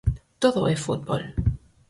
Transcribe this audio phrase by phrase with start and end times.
[0.43, 1.23] Todo é fútbol.